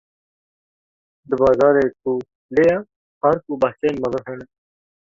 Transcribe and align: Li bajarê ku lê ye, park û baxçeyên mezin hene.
Li 1.27 1.35
bajarê 1.41 1.85
ku 2.01 2.11
lê 2.55 2.63
ye, 2.69 2.77
park 3.21 3.41
û 3.51 3.53
baxçeyên 3.61 3.95
mezin 4.03 4.23
hene. 4.27 4.45